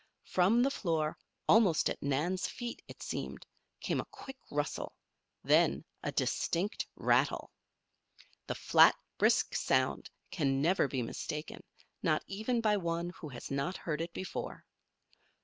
From 0.25 0.63
the 0.63 0.71
floor, 0.71 1.15
almost 1.47 1.87
at 1.87 2.01
Nan's 2.01 2.47
feet, 2.47 2.81
it 2.87 3.03
seemed, 3.03 3.45
came 3.81 4.01
a 4.01 4.05
quick 4.05 4.39
rustle 4.49 4.95
then 5.43 5.85
a 6.01 6.11
distinct 6.11 6.87
rattle. 6.95 7.51
The 8.47 8.55
flat, 8.55 8.95
brisk 9.19 9.53
sound 9.53 10.09
can 10.31 10.59
never 10.59 10.87
be 10.87 11.03
mistaken, 11.03 11.61
not 12.01 12.23
even 12.25 12.61
by 12.61 12.77
one 12.77 13.11
who 13.11 13.29
has 13.29 13.51
not 13.51 13.77
heard 13.77 14.01
it 14.01 14.11
before. 14.11 14.65